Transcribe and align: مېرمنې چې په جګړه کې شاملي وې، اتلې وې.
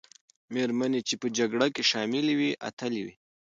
مېرمنې 0.53 1.01
چې 1.07 1.15
په 1.21 1.27
جګړه 1.37 1.67
کې 1.75 1.83
شاملي 1.91 2.33
وې، 2.39 2.51
اتلې 2.69 3.01
وې. 3.05 3.13